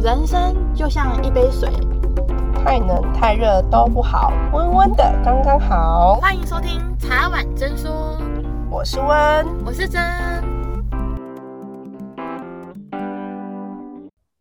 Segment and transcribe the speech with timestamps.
[0.00, 1.68] 人生就像一杯水，
[2.54, 6.14] 太冷太热都不好，温温的刚刚好。
[6.20, 8.16] 欢迎收听茶碗真说，
[8.70, 9.08] 我是温，
[9.66, 10.00] 我是真。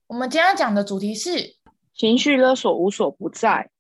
[0.06, 1.56] 我们今天要讲的主题是
[1.96, 3.72] 情绪勒索无所不在，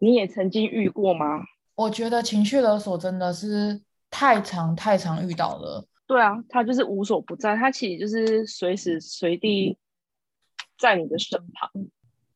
[0.00, 1.44] 你也曾经遇过吗？
[1.76, 3.80] 我觉得情绪勒索真的是
[4.10, 5.86] 太常太常遇到了。
[6.08, 9.78] 对啊，他就是无所不在，他其实就是随时随地。
[10.82, 11.70] 在你的身旁，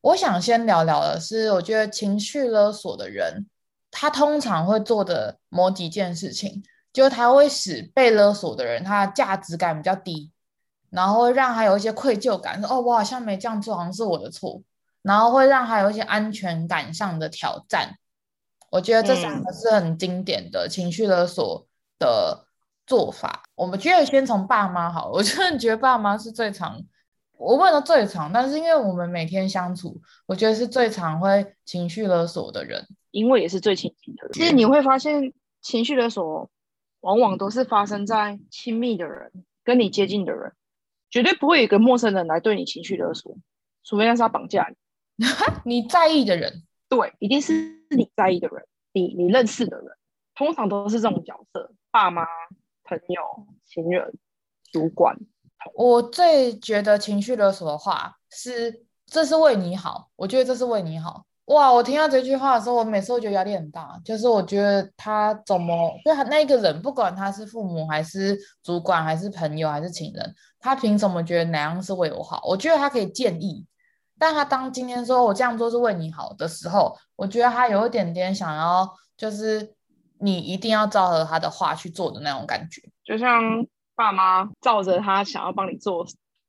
[0.01, 3.45] 我想先聊聊的是，我觉得情绪勒索的人，
[3.91, 6.63] 他通常会做的某几件事情，
[6.93, 10.31] 就他会使被勒索的人他的价值感比较低，
[10.91, 14.63] 然后会让他有一些愧疚感，说哦，我好像没这样做，好像是我的错，
[15.03, 17.99] 然后会让他有一些安全感上的挑战。
[18.71, 21.67] 我觉得这三个是很经典的情绪勒索
[21.99, 22.47] 的
[22.87, 23.43] 做法。
[23.43, 26.81] 嗯、我们觉得先从爸妈好，我真的觉得爸妈是最常。
[27.39, 34.33] 我问的最常，但是因为我们每天相处，我觉得是最常会情绪勒索的人，因为也是最亲近的人。
[34.33, 36.51] 其实你会发现，情绪勒索
[37.01, 39.33] 往往都是发生在亲密的人，
[39.65, 40.53] 跟你接近的人，
[41.11, 43.37] 绝对不会有一个陌生人来对你情绪勒索，
[43.85, 44.73] 除非那是他绑架
[45.17, 45.27] 你，
[45.65, 47.53] 你在意的人，对，一定是
[47.91, 49.87] 你在意的人，你你认识的人，
[50.35, 52.27] 通常都是这种角色：爸妈、
[52.85, 54.15] 朋友、情人、
[54.73, 55.19] 主管。
[55.75, 60.09] 我最觉得情绪勒索的话是，这是为你好。
[60.17, 61.25] 我觉得这是为你好。
[61.47, 64.01] 哇，我听到这句话的时候，我每次都觉得压力很大。
[64.05, 72.43] 就是我觉得他怎么，就他那个人，不管他是父母还是主管还是朋友还是情人，他凭什么觉得哪样是为我好？
[72.45, 73.65] 我觉得他可以建议，
[74.19, 79.73] 但他当今天说我这样做是为你好的时候，我觉得他有一点点想要，就是
[80.19, 83.65] 你一定要照着他的话去做的那种感觉，就像。
[83.97, 86.07] 爸妈照着他想要帮你做、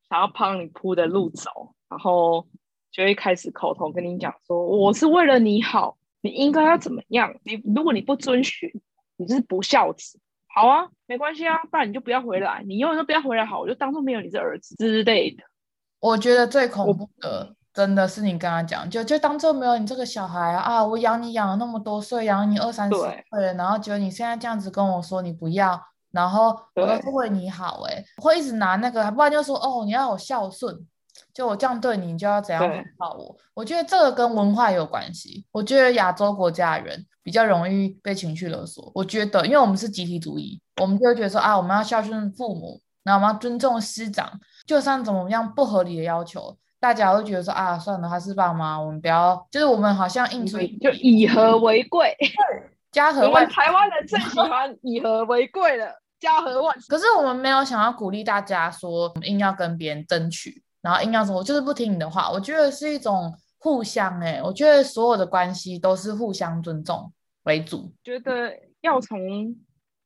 [0.10, 2.46] 想要帮你铺的路走，然后
[2.92, 7.34] 就会开始口头跟你讲说：“我是为了你好，你应该要怎么样？
[7.44, 8.70] 你如果你不遵循，
[9.16, 10.20] 你就是不孝子。
[10.54, 15.44] 好啊，没关系啊，不然你就不要回来，你永远都不要回来，好，我就当做没有你这儿子之类的。”
[16.00, 20.62] 我觉得最恐怖的，真的是你跟他讲，就就当做没有你这个小孩啊！
[20.62, 23.24] 啊我养你养了那么多岁，养你二三十岁，
[23.56, 25.82] 然后觉得你现在这样子跟我说你不要。
[26.12, 30.76] 然后我都是为你好哎，会一直拿那个，不然就说哦，你要有孝顺，
[31.34, 33.36] 就我这样对你，你就要怎样回报我。
[33.54, 35.46] 我觉得这个跟文化有关系。
[35.52, 38.92] 我觉得亚洲国家的人比较容易被情绪勒索。
[38.96, 52.16] 我觉得，因为我们是集体主义，我们就会觉得说啊，我们要孝顺父母，然后我们要尊重师长，就算怎么样不合理的要求，大家会觉得说啊，算了，他是爸妈，我们不要，就是我们好像应出就以和为贵。
[52.98, 56.02] 家和万，台湾人最喜欢以和为贵了。
[56.20, 56.76] 家和万。
[56.90, 62.32] 可是我们没有想要鼓励大家说硬要跟别人争取，然后硬要说我就是不听你的话。
[62.32, 67.14] 我觉得是一种互相哎、欸，我觉得所有的关系都是互相尊重
[67.44, 67.94] 为主。
[68.04, 69.56] 觉得要从，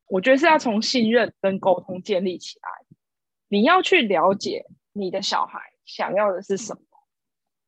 [0.07, 2.69] 我觉得是要从信任跟沟通建立起来。
[3.47, 6.81] 你要去了解你的小孩想要的是什么，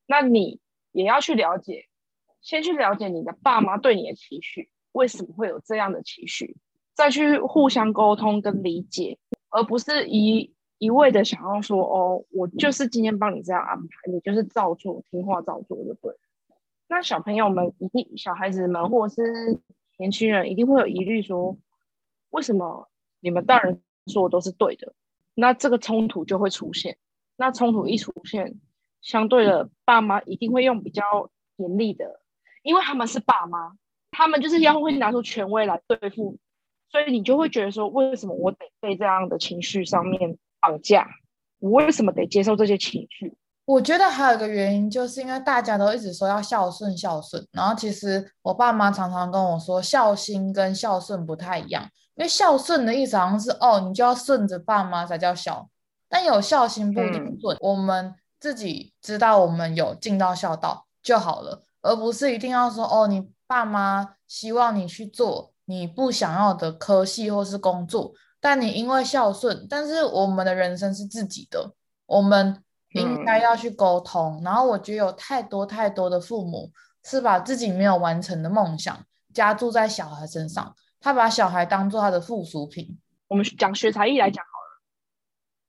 [0.06, 0.60] 那你
[0.92, 1.88] 也要去了解，
[2.42, 6.56] 先去了解你的爸妈对你的期许，为什么会有这样的情绪。
[6.96, 9.18] 再去互相沟通跟理解，
[9.50, 16.16] 而不是一一味的想要说哦，我就是今天帮你这样安排，你就是照做，听话照做就对。
[16.88, 19.60] 那小朋友们一定，小孩子们或者是
[19.98, 21.58] 年轻人一定会有疑虑，说
[22.30, 22.88] 为什么
[23.20, 24.94] 你们大人说的都是对的？
[25.34, 26.98] 那这个冲突就会出现。
[27.36, 28.60] 那冲突一出现，
[29.02, 32.22] 相对的爸妈一定会用比较严厉的，
[32.62, 33.76] 因为他们是爸妈，
[34.14, 36.38] 他们就是要会拿出权威来对付。
[36.90, 41.08] 所以你就会觉得说，为什么我得被这样的情绪上面绑架？
[41.60, 43.36] 我为什么得接受这些情绪？
[43.66, 51.82] 我觉得还有一个原因，就是因为大家都一直说要孝顺孝顺，然后其实我爸妈常常跟我说，孝心跟孝顺不太一样。
[52.16, 55.68] 因为孝顺的意思好像是哦，你就要顺着爸妈才叫孝，
[56.08, 57.56] 但有孝心不一定顺。
[57.56, 65.54] 嗯、我们自己知道我们有尽到孝道就好了，而不是一定要说哦，你爸妈希望你去做。
[65.66, 68.12] 你不想要的科系或是工作，
[68.42, 71.74] 但你因为孝顺，但是我们的人生是自己的，
[72.08, 72.62] 我们
[72.94, 74.40] 应该要去沟通。
[74.40, 76.72] 嗯、然后我觉得有太多太多的父母
[77.04, 82.98] 是把自己没有完成的梦想加注在小孩身上，他把小孩当做他的附属品。
[83.28, 84.44] 我们讲学才艺来讲。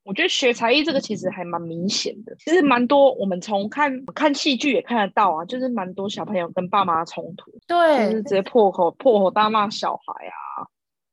[0.04, 10.68] 我觉得学才艺这个其实还蛮明显的，其实蛮多我们从看看戏剧也看得到啊，就是蛮多小朋友跟爸妈冲突，对，就是直接破口破口大骂小孩啊，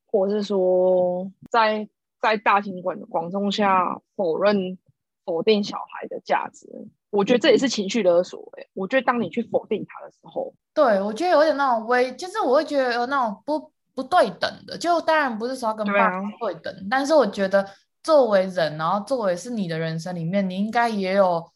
[0.06, 1.88] 或者是说在
[2.22, 4.78] 在大庭广广众下否认
[5.26, 6.68] 否定小孩的价值，
[7.12, 8.62] 我觉得这也是情绪勒索、欸。
[8.62, 14.78] 哎，我觉得当你去否定他的时候，对我觉得有点那种微，就是我会觉得有那种不不对等的。
[14.78, 17.66] 就当然不是说要跟爸妈对等，对啊、但是我觉得
[18.04, 21.52] 作为人，然后作为是你的人生里面，你应该也有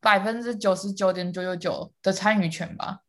[0.00, 3.00] 百分之九十九点九九九的参与权吧。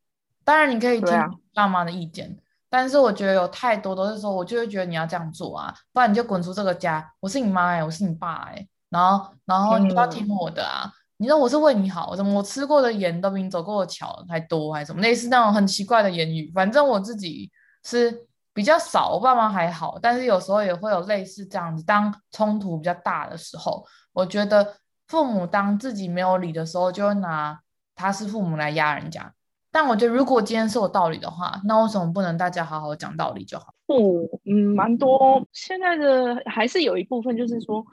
[0.44, 1.12] 当然你可以听
[1.54, 2.36] 爸妈的意见，啊、
[2.68, 7.12] 但是我觉得有太多都是说，我就会觉得你要这样做啊，不然你就滚出这个家。
[7.20, 10.84] 我是你妈哎、欸，我是你爸哎、欸，然后然后你都要听我的啊。
[10.86, 16.50] 嗯你说我是为你好，怎么我吃过的盐都比你走过的桥还多，还是什么类似那种很奇怪的言语？
[16.52, 17.48] 反正我自己
[17.84, 21.84] 是比较少，我爸妈还好，但是有时候也会有类似这样子。
[21.84, 24.74] 当冲突比较大的时候，我觉得
[25.08, 27.60] 父母当自己没有理的时候，就会拿
[27.94, 29.32] 他是父母来压人家。
[29.70, 33.74] 但我觉得如果今天是有道理的话，那为什么不能大家好好讲道理就好？
[33.86, 37.84] 父嗯，蛮多现在的还是有一部分就是说。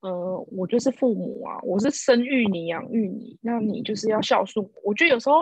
[0.00, 4.64] 呃，我就是父母啊，我是生育你、养育你，那你就是要孝顺。
[4.84, 5.38] 我觉得有时候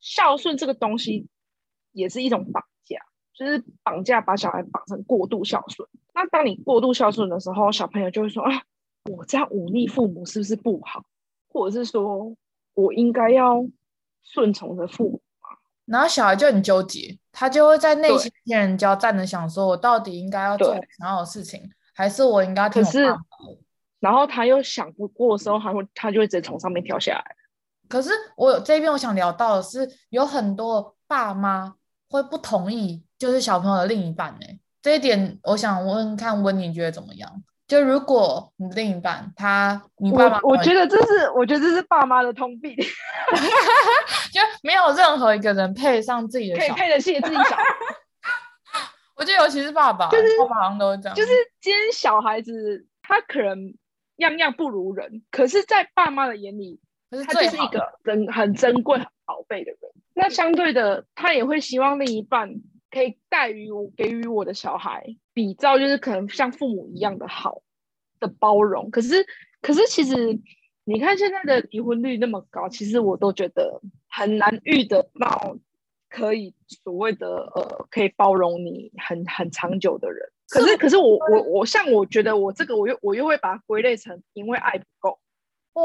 [0.00, 1.28] 孝顺这个东西
[1.92, 2.64] 也是一种绑，
[3.38, 5.88] 就是绑架把小孩绑成过度孝顺。
[6.12, 8.50] 那当你过度孝顺的时候，小朋友就会说啊，
[9.04, 11.04] 我这样忤逆父母是不是不好？
[11.48, 12.34] 或者是说
[12.74, 13.64] 我应该要
[14.24, 15.56] 顺从着父母吗？
[15.84, 21.62] 然后小孩就很纠结，他就会在内心天人交战的想说，我到底应该要做哪样的事情，
[21.94, 23.20] 还是我应该听我爸爸？
[24.00, 27.36] 然后他又想不过的时候，他会他就会直接从上面跳下来。
[27.88, 31.76] 可是我这边我想聊到的是，有很多爸妈
[32.10, 34.46] 会不同意，就是小朋友的另一半呢。
[34.80, 37.30] 这一点我想问看温妮觉得怎么样？
[37.66, 42.74] 就如果你的另一半他你爸妈，我觉得这是我觉得这是爸妈的通病
[44.32, 47.62] 就没有任何一个人配上自己的可以配得起自己小孩。
[49.16, 53.74] 我觉得尤其是爸爸，就是爸爸好像都是这样，就是今天小孩子他可能。
[54.18, 56.80] 样样不如人，可是，在爸妈的眼里，
[57.24, 59.78] 他就是一个珍很珍贵、很宝贝的人。
[60.12, 62.50] 那相对的，他也会希望另一半
[62.90, 67.62] 可以带予我、给予我的小孩，比照就是可能像父母一样的好
[68.20, 68.90] 的包容。
[68.90, 69.26] 可是，
[69.60, 70.38] 可是其实
[70.84, 75.56] 你看现在的离婚率那么高，其实我都觉得很难遇得到
[76.08, 80.30] 可以所谓的呃，可以包容你很很长久的人。
[80.48, 85.18] 可是，可是我我我像我觉得我这个我又我又会把它归类成因为爱不够。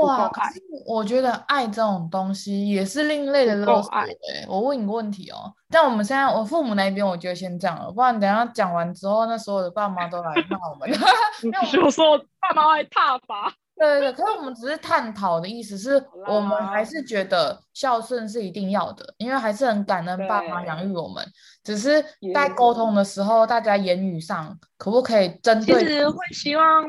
[0.01, 3.92] 哇，可是我觉得爱这种东西也是另类的勒索。
[3.92, 4.07] 哎，
[4.48, 10.90] 我问你个问题哦，但我们现在我父母那边，我觉得先这样了，不然等下讲完之后，那所有的爸妈都来骂我们。
[11.74, 13.54] 有时候爸妈会踏伐。
[13.75, 21.25] 对对对，可是我们只是探讨的意思是，我们还是觉得孝顺是一定要的，因为还是很感恩爸妈养育我们。
[21.63, 22.04] 只是
[22.36, 25.84] 在沟通的时候，大家言语上可不可以针对？
[25.84, 26.86] 其实会希望，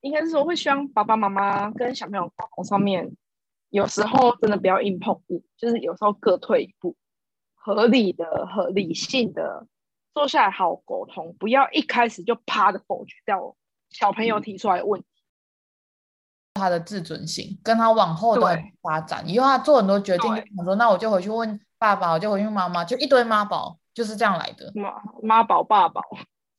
[0.00, 3.10] 应该是说会希望爸爸妈妈跟小朋友沟通上面，
[3.68, 6.96] 有时候真的不要硬碰硬，就是有时候各退一步，
[7.54, 9.66] 合理的、合理性的
[10.14, 13.54] 坐下来好好沟通，不要一开始就啪的否决掉
[13.90, 15.06] 小朋友提出来的问题。
[16.54, 24.70] 他的自尊心跟他往后的发展，对以后他做很多决定，我说那我就回去问爸爸，我就回去问妈妈，就一堆妈宝就是这样来的。
[24.74, 26.02] 妈妈宝爸宝，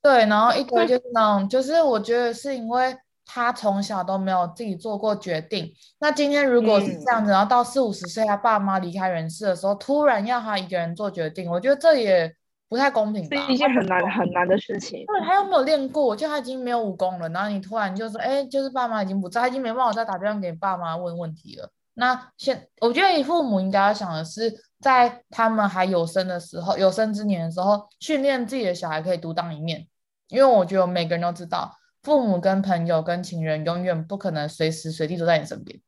[0.01, 2.97] 对，然后一堆就是那种，就是我觉得是因为
[3.33, 5.71] 他从小都没有自己做过决定。
[5.99, 12.35] 那今天如果是这样子，嗯、然后到四五十岁，他爸妈离开人世的时候，突然要他一个人做决定，我觉得这也。
[12.71, 15.05] 不太公平，是一件很难很难的事情。
[15.05, 21.69] 对，他又没有练过，就他已经没有武功了，然后你突然就说，哎，就是爸妈已经不在，他已经没办法再打电话给爸妈问问题了。
[21.95, 29.85] 那现我觉得你父母应该要想的是，在他们还有生的时候，有生之年的时候，训练自己的小孩可以独当一面。
[30.29, 35.79] 因为我觉得每个人都知道，父母跟朋友跟情人永远不可能随时随地都在你身边，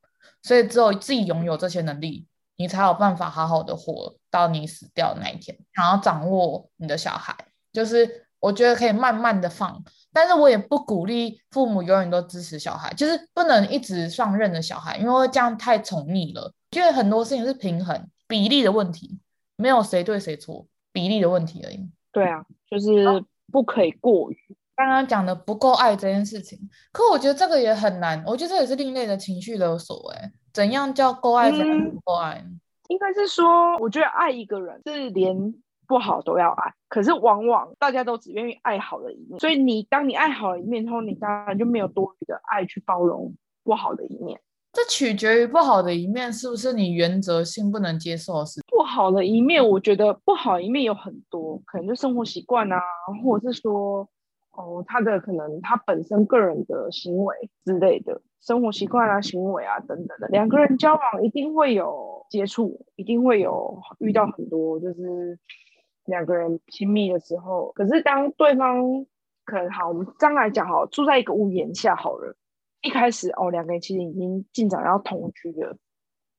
[0.42, 2.28] 所以只有自己拥有这些能力。
[2.56, 5.58] 你才有办法好好的活到你死掉的那一天。
[5.74, 7.36] 想要掌握你的小孩，
[7.72, 16.54] 就是我觉得可以慢慢的放，但是我也不鼓励父母永远都支持小孩，就是不能一直放任的小孩，因为这样太宠溺了。
[16.70, 19.20] 因为很多事情是平衡比例的问题，
[19.56, 21.90] 没有谁对谁错，比例的问题而已。
[22.12, 24.38] 对啊，就是不可以过于。
[24.76, 26.58] 刚刚讲的不够爱这件事情，
[26.92, 30.12] 可我觉得这个也很难，我觉得这也是另类的情绪勒索。
[30.14, 32.44] 哎，怎样叫够爱，怎样不够爱？
[32.44, 35.54] 嗯，应该是说，我觉得爱一个人是连
[35.86, 43.32] 不好都要爱，可是往往大家都只愿意爱好的一面，所以你当你爱好的一面之后，你当然就没有多余的爱去包容
[43.64, 44.40] 不好的一面。
[44.72, 48.60] 这取决于不好的一面是不是你原则性不能接受的事？
[48.66, 52.82] 不好的一面，我觉得不好一面有很多，可能就生活习惯啊，
[53.24, 54.10] 或者是说。
[54.54, 65.40] 哦，他的可能他本身个人的行为之类的生活习惯啊、行为啊等等的，两个人交往一定会有接触，一定会有遇到很多，就是
[66.06, 67.72] 两个人亲密的时候。
[67.74, 68.78] 可是当对方
[69.44, 72.36] 可能好，我们这样来讲好，住在一个屋檐下好了，
[72.82, 75.78] 一开始哦，两个人其实已经进展要同居了，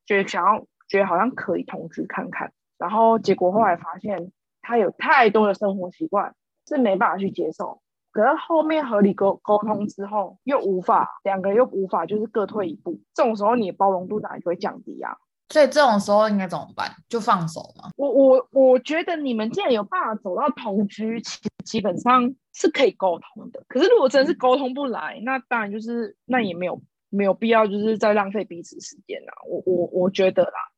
[0.06, 4.30] 觉得想要觉得好像可以同居看看，然后结果后来发现
[4.62, 6.32] 他有太多的生活习惯
[6.68, 7.80] 是没办法去接受。
[8.14, 15.16] 可是后面合理沟沟通之后，又无法两个人又无法就是各退一步，这种时候你的包容度当然就会降低啊。
[15.48, 16.88] 所以这种时候应该怎么办？
[17.08, 17.90] 就放手吗？
[17.96, 23.64] 我我我觉得你们既然有办法走到同居，其实基本上是可以沟通的。
[23.66, 26.80] 可是如果真的是沟通不来，那当然就是那也没有
[27.10, 29.34] 没有必要就是再浪费彼此时间啦。
[29.48, 30.70] 我我我觉得啦，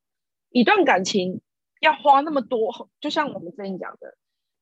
[0.50, 1.43] 一段感情
[1.81, 4.16] 要花那么多，就像我们之前讲的，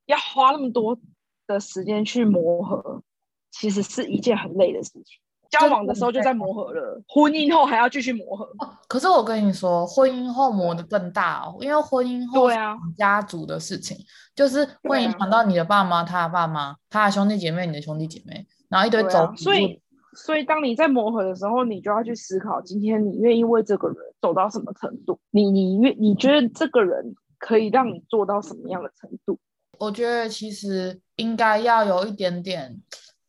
[0.07, 0.99] 要花那么多。
[1.47, 3.03] 的时间去磨合，
[3.51, 5.19] 其实是一件很累的事情。
[5.51, 8.49] 交往的时候就在磨合了，婚姻后还要继续磨合。
[8.89, 13.97] 可是我跟你说，婚姻后磨得更大哦，因为婚姻后对啊，家族的事情，
[14.35, 19.33] 就是会影响到你的爸妈、他的爸妈、他的兄弟姐妹、你的兄弟姐妹，然后一堆走。
[19.37, 19.81] 所以，
[20.17, 25.21] 所以当你在磨合的时候，你就要去思考，今天你愿意为这个人走到什么程度？
[25.31, 29.39] 你你愿你觉得这个人可以让你做到什么样的程度？
[29.79, 32.81] 我觉得其实应该要有一点点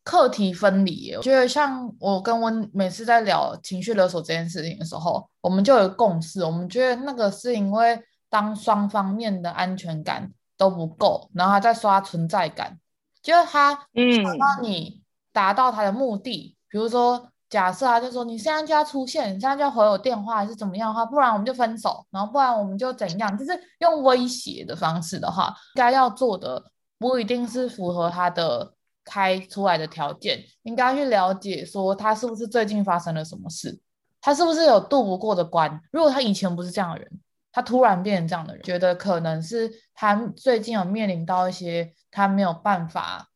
[0.02, 1.14] 课题分离。
[1.14, 6.44] 我觉得像我跟温每次在聊情绪勒索这件事情的时候，我们就有共识。
[6.44, 12.78] 我们觉得那个是因为当双方面的安全感都不够，然后他在刷存在感，
[13.22, 17.28] 就是他想让你达到他的目的，嗯、比如说。
[17.48, 26.60] 假设啊，就说你现在就要出现，你现在就要回我电话，还是怎么样的话，不然我们就分手，然后不然我们就怎样，就是用威胁的方式的话，该要做的
[26.98, 28.74] 不一定是符合他的
[29.04, 33.78] 开出来的条件，应该去了解说他是不是最近发生了什么事，
[34.20, 35.80] 他是不是有渡不过的关。
[35.92, 37.08] 如果他以前不是这样的人，
[37.52, 43.28] 他突然变成这样的人，觉得可能是他最近有面临到一些他没有办法。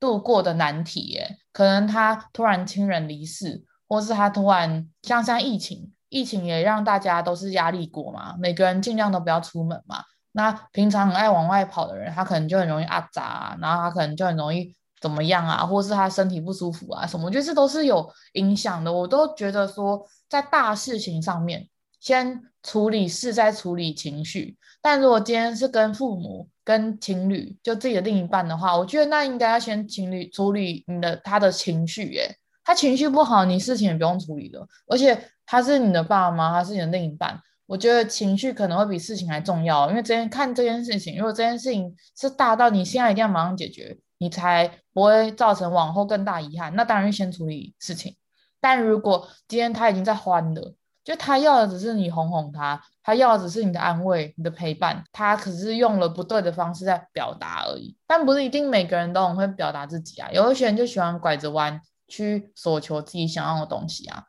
[0.00, 10.04] 度过的难题，耶，可能他突然亲人离世，或是他突然像像疫情，疫情也让大家都是压力过嘛，每个人尽量都不要出门嘛。
[10.32, 18.92] 那平常很爱往外跑的人，他可能就很容易阿杂啊，然后他可能就很容易怎么样啊，或是他身体不舒服啊什么，就是都是有影响的。
[18.92, 24.57] 我都觉得说，在大事情上面，先处理事，再处理情绪。
[24.80, 34.66] 但如果今天是跟父母，跟情侣就自己的另一半的话，我觉得那应该要先情侣处理你的他的情绪，诶，他情绪不好，你事情也不用处理了。
[34.86, 39.90] 而且他是你的爸妈，他是你的另一半，我觉得情绪可能会比事情还重要。
[39.90, 48.14] 因为这件看这件事情，如果这件事情是大到你现在一定要马上解决，你才不会造成往后更大遗憾，那当然先处理事情。
[48.60, 50.74] 但如果今天他已经在欢了。
[51.08, 57.96] 就他要的只是你哄哄他，他要的只是你的安慰、你的陪伴，他可是用了不对的方式在表达而已。
[58.06, 64.24] 但不是一定每个人都很会表达自己啊，有一些人就喜欢拐着弯去索求自己想要的东西啊。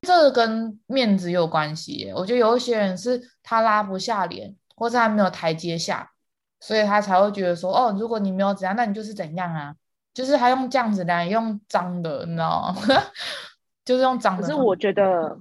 [0.00, 2.14] 这个跟面子有关系耶。
[2.14, 6.10] 我觉得有一些人是他拉不下脸，或是他没有台阶下，
[6.60, 9.74] 所以他才会觉得说，哦，如果你没有怎样，那你就是怎样啊？
[10.14, 13.02] 就是他用这样子来用脏的，你知道吗？
[13.84, 14.42] 就是用脏的。
[14.42, 15.36] 可是我觉得。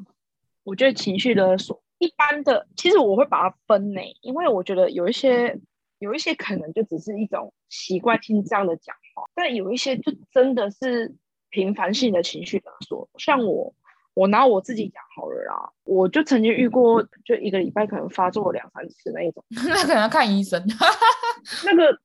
[0.66, 5.58] 我觉得情绪勒索一般的，其实我会把它分类，因为我觉得有一些
[6.00, 11.16] 有一些可能就只是一种习惯性这样的讲话，但有一些就真的是
[11.52, 13.08] 频繁性的情绪勒索。
[13.20, 13.74] 像我，
[14.16, 20.62] 我拿我自己讲好了啦，我就曾经遇过，就一个礼拜可能发作两三次那一种， 那可能要看医生。
[21.64, 22.00] 那个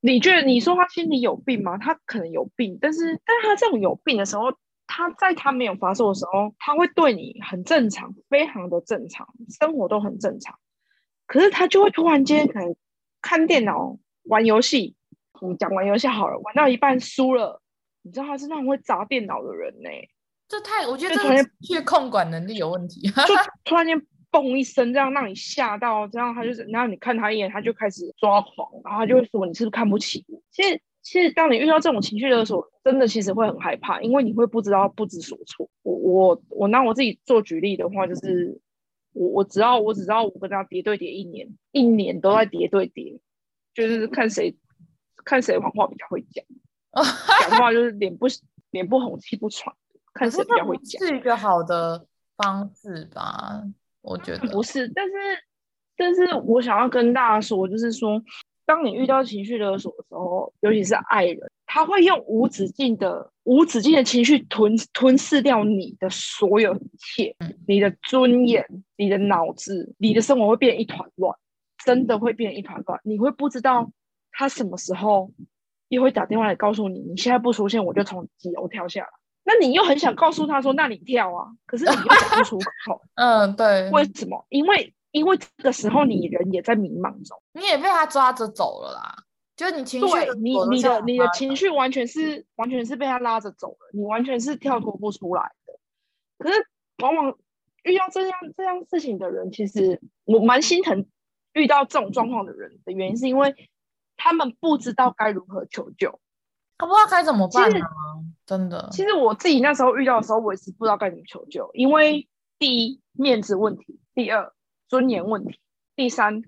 [0.00, 1.78] 你觉得你说他心里有病吗？
[1.78, 4.52] 他可能有病，但是但是他这种有病的时候。
[4.86, 9.26] 他在他没有发作的时候，他会对你很正常，非常的正常，
[9.58, 10.58] 生活都很正常。
[11.26, 12.76] 可是他就会突然间可能
[13.22, 14.96] 看电脑、玩游戏，
[15.40, 17.62] 我们讲玩游戏好了，玩到一半输了，
[18.02, 20.08] 你知道他是那种会砸电脑的人呢、欸。
[20.48, 23.08] 这太，我觉得这去控管能力有问题。
[23.08, 23.34] 就
[23.64, 23.98] 突然间
[24.30, 30.42] 嘣一声，这样让你吓到，这样他就是，然后你看他一眼，他就开始抓狂，然后他就会说你是不是看不起我？
[30.50, 30.82] 其实。
[31.02, 35.68] 其实，当你遇到这种情绪的时候，真的其实会很害怕，因为你会不知道不知所措。
[35.82, 38.60] 我我我拿我自己做举例的话，就是
[39.12, 43.18] 我我只要我只知道我跟他叠对叠一年，一年都在叠对叠，
[43.74, 44.56] 就是看谁
[45.24, 46.44] 看谁谎话比较会讲，
[47.48, 48.26] 讲话就是脸不
[48.70, 49.74] 脸不红气不喘，
[50.14, 52.06] 看谁比较会讲，是一个好的
[52.36, 53.64] 方式吧？
[54.02, 55.12] 我觉得不是，但是
[55.96, 58.22] 但是我想要跟大家说，就是说。
[58.64, 67.34] 当你遇到情绪勒索的时候，尤其是爱人，他会用无止境的、无止境的情绪吞吞噬掉你的所有一切，
[67.66, 68.64] 你的尊严、
[68.96, 71.36] 你的脑子、你的生活会变一团乱，
[71.84, 73.00] 真的会变一团乱。
[73.04, 73.90] 你会不知道
[74.30, 75.30] 他什么时候
[75.88, 79.10] 又会打电话来告诉你，你现在不出现，我就从几楼跳下来。
[79.44, 83.02] 那你又很想告诉他说，那你跳啊，可是你又讲不出口。
[83.16, 83.90] 嗯，对。
[83.90, 84.46] 为什么？
[84.50, 84.94] 因为。
[85.12, 89.14] 因为这个时候你人也在迷茫中，你也被他抓着走了啦。
[89.54, 95.78] 就是你情绪，对你你的你的情绪完全是完全是被他拉着走了，你完全是跳脱不出来的。
[96.38, 96.66] 可是
[97.02, 97.36] 往往
[97.84, 101.06] 遇到这样这样事情的人，其实我蛮心疼
[101.52, 103.54] 遇到这种状况的人的原因，是因为
[104.16, 106.18] 他们不知道该如何求救，
[106.78, 107.78] 他不知道该怎么办呢？
[108.46, 108.88] 真的。
[108.90, 112.26] 其实我自己那时候遇到的时候，我也是不知道该怎么求救，因为
[112.58, 114.50] 第一面子问题，第二。
[114.92, 115.58] 尊严问题。
[115.96, 116.42] 第三，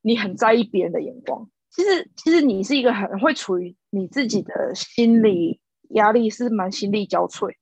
[0.00, 1.50] 你很在意别人的眼光。
[1.68, 7.52] 其实，其实你是一个很会处于你自己的心理压力，是蛮心力交瘁。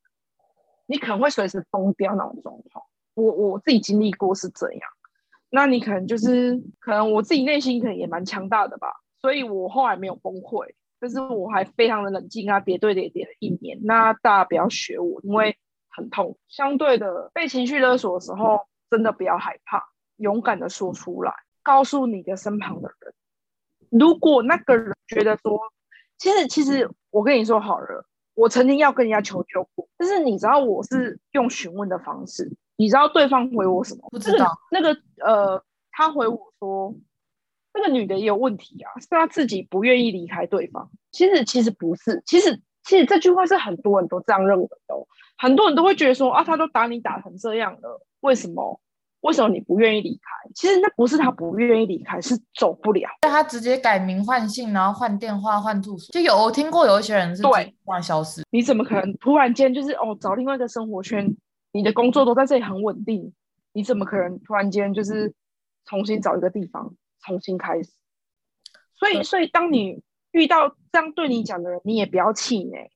[0.87, 2.85] 你可能会随时崩掉那种状况。
[3.15, 4.81] 我我自己经历过是这样。
[5.51, 8.87] 那你可能就是，可能我自己内心可能也蛮强大的吧。
[9.21, 13.81] 所以我后来没有崩溃，但是我还非常的冷静啊，叠对叠叠了一年。
[13.83, 15.57] 那大家不要学我，因为
[15.89, 16.39] 很痛。
[16.47, 19.91] 相对的，被情绪勒索的时候，真的不要害怕。
[20.21, 23.13] 勇敢的说出来，告诉你的身旁的人。
[23.91, 25.59] 如果那个人觉得说，
[26.17, 34.09] 其实其实我跟你说好了，我曾经要跟人家求救过，但是你知道我是用询问的方式，你知道对方回我什么？
[34.11, 34.47] 不知道。
[34.71, 36.95] 那个呃，他回我说，
[37.75, 40.89] 那个女的也有问题啊，是她自己不愿意离开对方。
[41.11, 44.95] 其实其实不是，其实其实这句话是很多人都这样认为的，
[45.37, 48.81] 很多人都会觉得说啊，他都打你打成这样了，为什么？
[49.21, 50.51] 为什么你不愿意离开？
[50.55, 53.09] 其实那不是他不愿意离开，是走不了。
[53.23, 56.13] 他直接改名换姓，然后换电话、换住所。
[56.13, 57.51] 就有我听过有一些人是突
[57.93, 58.43] 然消失。
[58.51, 61.37] 你怎么可能突然间就是哦找另外一个生活圈？
[61.73, 63.33] 你的工作都在这里很稳定，
[63.73, 65.33] 你怎么可能突然间就是
[65.85, 67.91] 重新找一个地方重新开始？
[68.99, 72.91] 所以，所以当你遇到这样对你讲的人，你也不要气馁，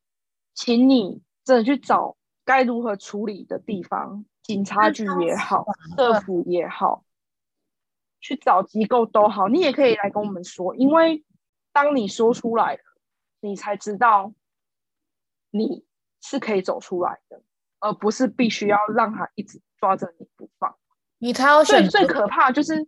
[0.54, 4.24] 请你真的去找该如何处理的地方。
[4.44, 5.64] 警察局也好，
[5.96, 7.02] 政府也好，
[8.20, 11.24] 去找机构都好，你也可以来跟我们说，因为
[11.72, 12.80] 当你说出来了，
[13.40, 14.34] 你才知道
[15.50, 15.86] 你
[16.20, 17.42] 是可以走出来的，
[17.80, 20.76] 而不是必须要让他一直抓着你不放。
[21.16, 21.88] 你才要最。
[21.88, 22.86] 最可怕就是，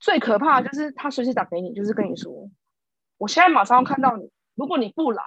[0.00, 2.50] 最可怕就是他随时打给你，就是跟你说，
[3.18, 5.22] 我现在马上要看到你，如果你不来，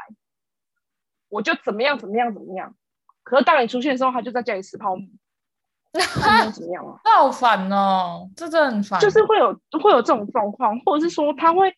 [1.29, 2.75] 我就怎么样怎么样怎么样。
[3.33, 5.09] 可是当你出现的时候，他就在家里吃泡面，
[5.91, 7.01] 那怎么样啊？
[7.03, 8.99] 那 好烦哦，这真的很烦。
[8.99, 11.75] 就是会有会有这种状况，或者是说他会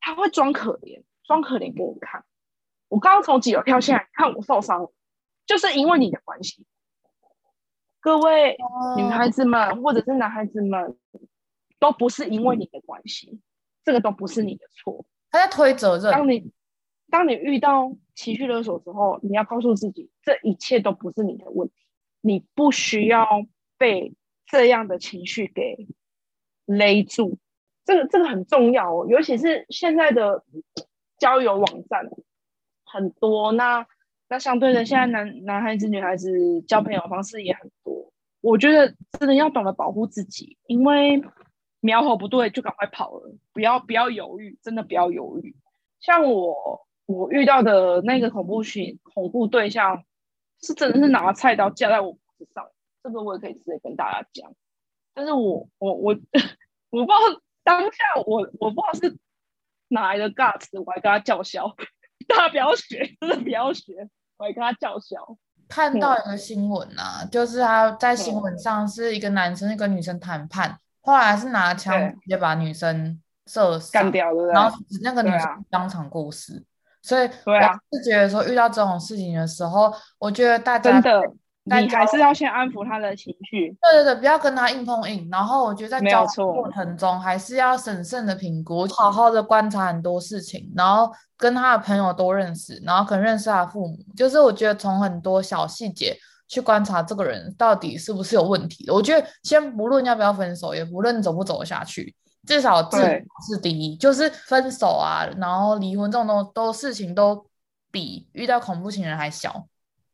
[0.00, 2.22] 他会装可怜，装可怜给你看。
[2.88, 4.92] 我刚刚从几楼跳下来，看我受伤了，
[5.46, 6.66] 就是因为你的关系。
[7.98, 8.54] 各位
[8.98, 10.98] 女孩子们或者是男孩子们，
[11.78, 13.40] 都不是因为你的关系，
[13.82, 15.06] 这个都不是你的错。
[15.30, 16.12] 他在推责任。
[16.12, 16.52] 当你
[17.12, 21.74] 当你遇到情绪勒索之后，你要告诉自己，这一切都不是你的问题，
[22.22, 23.26] 你不需要
[23.76, 24.14] 被
[24.46, 25.88] 这样的情绪给
[26.64, 27.38] 勒住。
[27.84, 30.42] 这个这个很重要哦，尤其是现在的
[31.18, 32.08] 交友网站
[32.86, 33.86] 很多，那
[34.26, 38.10] 那相对的，现在男男孩子、女孩子交朋友方式也很多。
[38.40, 41.22] 我觉得真的要懂得保护自己，因为
[41.80, 45.54] 苗头不对就赶快跑了，不要不要犹豫，真的不要犹豫。
[46.00, 46.88] 像我。
[47.12, 50.04] 我遇到的那个恐怖群恐怖对象，
[50.60, 52.66] 是真的是拿菜刀架在我脖子上，
[53.02, 54.52] 这个我也可以直接跟大家讲。
[55.14, 56.16] 但是我我我
[56.90, 59.18] 我不知道当下我我不知道是
[59.88, 61.76] 哪来的 guts，我还跟他叫嚣，
[62.26, 65.36] 大家不要学，真的不要学，我还跟他叫嚣。
[65.68, 76.62] 看到一个新闻啊，就是他在新闻上是一个男生跟女生谈判，后来是拿枪直接把女生射死干掉了，然后那个女生当场过世。
[77.02, 77.52] 所以，我
[77.98, 81.20] 是觉得说，遇到这种事情的时候，啊、我觉得大家真的，
[81.64, 83.76] 你还是要先安抚他的情绪。
[83.82, 85.28] 对对对，不要跟他硬碰硬。
[85.30, 93.98] 然后，我觉得在交往过程中，还是要审慎的评估，好好的观察很多事情，然后跟他的朋友多认识，然后可能认识他父母。
[94.16, 98.94] 就是我觉得从很多小细节去观察这个人到底是不是有问题的。
[98.94, 102.14] 我觉得先不论要不要分手，也不论走不走下去。
[102.46, 102.98] 至少这
[103.46, 107.46] 是第一，就是分手啊，然后离婚这种都都事情都
[107.90, 109.68] 比遇到恐怖情人还小。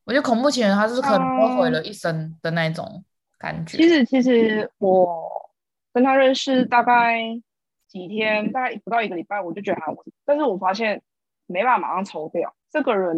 [0.05, 3.05] 我觉得恐怖情人他是可能会毁了一生的那种
[3.39, 3.77] 感觉。
[3.77, 5.51] 其实其实我
[5.93, 7.19] 跟他认识大概
[7.87, 9.95] 几天，大概不到一个礼拜，我就觉得他。
[10.25, 11.03] 但是我发现
[11.47, 13.17] 没办法马上抽掉这个人，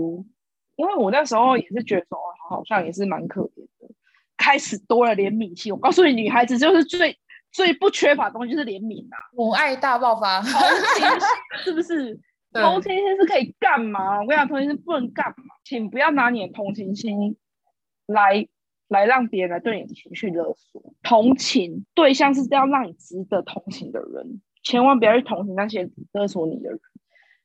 [0.76, 2.18] 因为我那时候也是觉得说，
[2.48, 3.92] 好像也是蛮可怜的，
[4.36, 5.72] 开始多了怜悯心。
[5.72, 7.16] 我告诉你，女孩子就是最
[7.52, 11.28] 最不缺乏的东西就是怜悯啊，母爱大爆发，同情心
[11.64, 12.20] 是不是？
[12.52, 14.20] 同情心是可以干嘛？
[14.20, 17.36] 我跟你讲，同情心不能干嘛，请不要拿你的同情心
[18.06, 18.48] 来。
[18.90, 26.80] 来让别人来对你的情绪勒索，同情对象是要让你值得同情的人，千万不要去同情那些勒索你的人。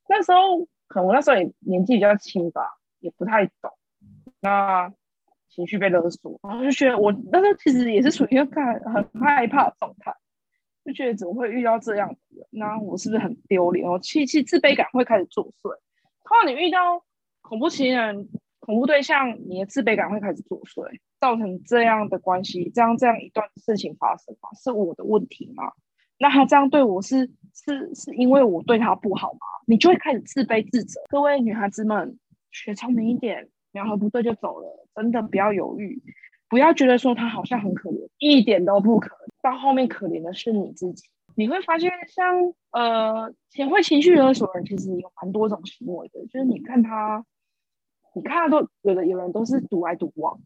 [0.08, 2.62] 那时候可能我那时候也年纪比较轻吧，
[2.98, 3.70] 也不太懂，
[4.40, 4.92] 那
[5.56, 10.14] 情绪被勒索，然后就觉得我那时候其实也是处于一个很害怕的状态，
[10.84, 13.88] 就觉得怎么会遇到这样子的，那我是不是很丢脸？
[13.88, 15.70] 哦，其实自卑感会开始作祟。
[15.70, 17.02] 然后你遇到
[17.40, 18.28] 恐怖情人、
[18.60, 21.00] 恐怖对象，你的自卑感会开始作祟。
[21.18, 24.50] 造成这样的关系，这样这样一段事情发生吗？
[24.62, 25.72] 是我的问题吗？
[26.18, 29.38] 那他这样对我是是是因为我对他不好吗？
[29.66, 31.00] 你就会开始自卑自责。
[31.08, 32.18] 各位女孩子们，
[32.50, 36.02] 学聪明一点，苗头不对就走了，真的不要犹豫，
[36.48, 39.28] 不要觉得说他好像很可怜，一点都不可怜。
[39.42, 41.10] 到后面可怜的是你自己。
[41.34, 47.22] 你会发现像，像呃，前会情绪勒索的人，其实有蛮多种行为的，就是你看他，
[48.14, 50.40] 你看他都有的有人都是独来独往。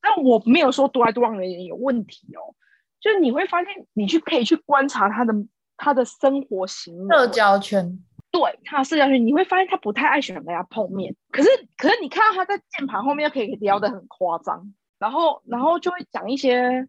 [0.00, 2.56] 但我没有说独来独往的人有问题哦，
[2.98, 5.34] 就是你会发现，你去可以去观察他的
[5.76, 7.98] 他的生活行为，社交圈，
[8.34, 11.14] 对他的社交圈，你会发现他不太爱喜欢跟人家碰面。
[11.30, 16.88] 可是，可是你看到他在键盘后面又可以聊得很夸张，然后，然后就会讲一些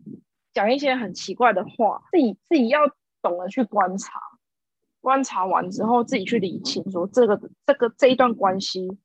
[0.55, 2.79] 讲一些很奇怪的话，自己自己要
[3.21, 4.19] 懂得去观察，
[5.01, 8.97] 观察完之后自己去理清，说这个这个这一段关系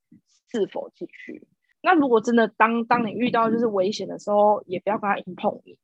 [0.50, 1.46] 是否继续。
[1.82, 5.76] 那如果真的当当你遇到就是危险的时候，也不要跟他硬碰硬。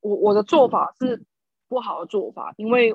[0.00, 1.24] 我我的做法是
[1.66, 2.94] 不好的做法，因为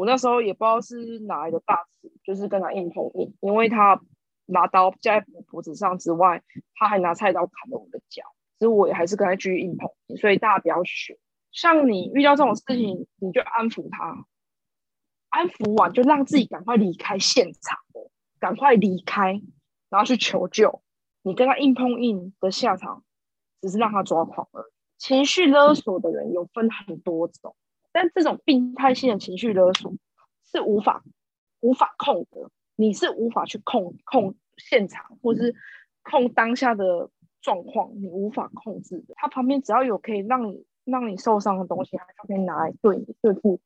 [0.00, 4.00] 我那时候也不知道是哪来的大志，就是跟他硬碰硬，因为他
[4.46, 6.42] 拿刀架在我脖子上之外，
[6.74, 8.22] 他还拿菜刀砍了我的脚，
[8.58, 10.16] 所以我也还是跟他继续硬碰硬。
[10.16, 11.18] 所以大家不要学，
[11.52, 14.24] 像你遇到这种事情，你就安抚他，
[15.28, 17.76] 安抚完就让自己赶快离开现场，
[18.38, 19.42] 赶快离开，
[19.90, 20.80] 然后去求救。
[21.20, 23.04] 你跟他硬碰硬的下场，
[23.60, 24.72] 只是让他抓狂了。
[24.96, 27.54] 情绪勒索的人有分很多种，
[27.92, 29.92] 但这种病态性的情绪勒索
[30.50, 31.02] 是无法
[31.60, 35.54] 无法控的，你是无法去控控现场或是
[36.02, 39.14] 控当下的状况，你无法控制的。
[39.16, 43.60] 他旁边只要有可以让你让你受伤的东西，他就可以拿来对你对付。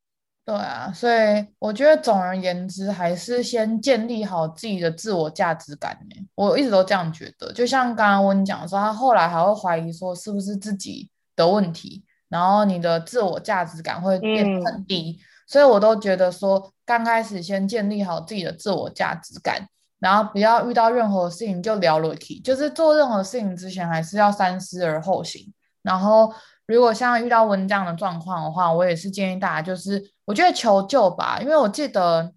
[0.47, 5.99] 对啊，所以我觉得总而言之，还是先建立好自己的自我价值感。
[6.35, 7.51] 我一直都这样觉得。
[7.55, 15.19] 就像刚刚我跟你讲的说，他后来还会怀疑说是不是自己的问题，然后你的自我价值感会变得很低。
[15.19, 15.25] 嗯。
[15.47, 19.69] 所以我都觉得说，刚开始先建立好自己的自我价值感，
[20.01, 25.53] 然后不要遇到任何事情就聊了起，就是做任何事情之前还是要三思而后行。
[25.83, 26.35] 然后
[26.67, 30.13] 如果像遇到温这样的状况的话，我也是建议大家就是。
[30.27, 32.33] 我觉得求救吧，因为我记得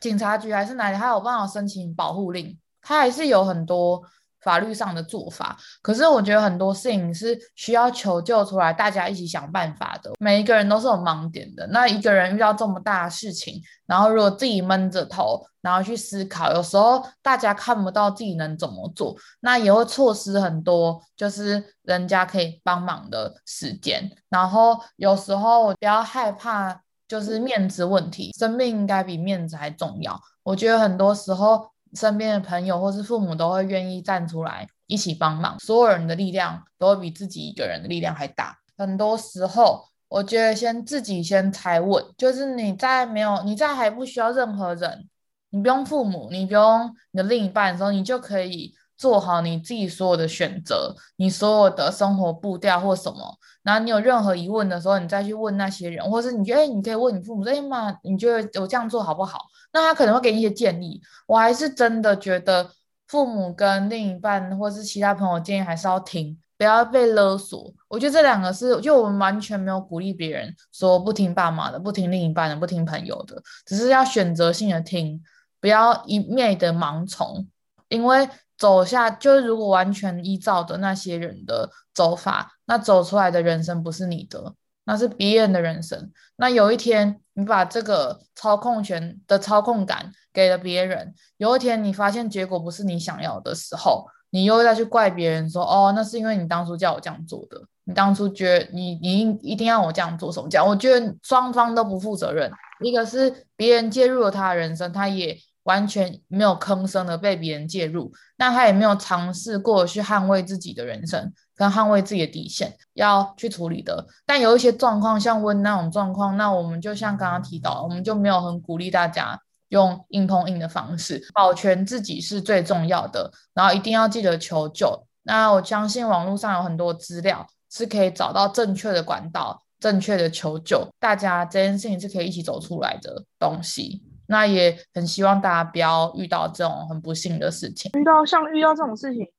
[0.00, 4.02] 警察局还是哪里，他有办法申请保护令，他还是有很多
[4.44, 5.56] 法律上的做法。
[5.82, 10.12] 可是我觉得很多事情是需要求救出来，大家一起想办法的。
[10.20, 24.10] 每一个人都是有盲点的，那一个人遇到这么大的事情，然后如果自己闷着头，然后去思考，有时候大家看不到自己能怎么做，那也会错失很多就是人家可以帮忙的时间。
[24.28, 26.80] 然后有时候我比较害怕。
[27.06, 30.18] 就是面子问题，生命应该比面子还重要。
[30.42, 38.58] 我觉得很多时候，身边的朋友或是父母都会愿意站出来一起帮忙，所有人的力量都会比自己一个人的力量还大。
[38.76, 45.08] 很多时候，我觉得先自己先踩稳，就是你在没有，你在还不需要任何人，
[45.50, 48.74] 你不用父母，你不用你的另一半的时候，你就可以。
[48.96, 59.46] 做好你自己所有的选择，你所有的生活步调或什么，然后你有任何疑问的时候，你再去问那些人，或是你觉得，哎，你可以问你父母，哎妈，你觉得我这样做好不好？
[59.72, 61.00] 那他可能会给你一些建议。
[61.26, 62.70] 我还是真的觉得
[63.08, 67.72] 父母跟另一半或是其他朋友建议还是要听，不要被勒索。
[67.88, 75.20] 我觉得这两个是，就我们完全没有鼓励别人说不听爸妈的，不听另一半的，不听朋友的，只是要选择性的听，
[75.60, 77.48] 不要一昧的盲从，
[77.88, 78.28] 因为。
[78.56, 86.10] 走下就是，如果完全依照的那些人的走法，那走出来的人生不是你的，那是别人的人生。
[86.36, 100.66] 那有一天你把这个操控权的操控感给了别人，有一天你发现结果不是你想要的时候，你又再去怪别人说，哦，那是因为你当初叫我这样做的，你当初觉得你你一定要我这样做什么讲？
[100.66, 102.50] 我觉得双方都不负责任。
[102.80, 114.06] 一个是别人介入了他的人生，他也完全没有吭声的被别人介入，那他也没有尝试过去捍卫自己的人生跟捍卫自己的底线要去处理的。
[114.24, 125.06] 但有一些状况，像温那种状况，那我们就像刚刚提到，我们就没有很鼓励大家用硬碰硬的方式，保全自己是最重要的，然后一定要记得求救。
[125.24, 129.62] 那我相信网络上有很多资料是可以找到正确的管道。
[129.80, 134.02] 正确的求救，大家这件事情是可以一起走出来的东西。
[134.26, 137.90] 那也很希望大家不要遇到这种很不幸的事情。
[137.98, 139.30] 遇到像遇到这种事情，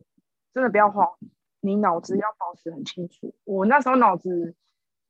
[0.53, 1.07] 真的不要慌，
[1.61, 3.33] 你脑子要保持很清楚。
[3.43, 4.55] 我那时候脑子，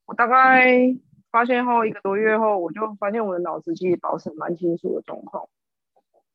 [0.05, 0.95] 我大概
[1.31, 5.47] 发现后一个多月后，我就发现我的脑子其实保持蛮清楚的状况。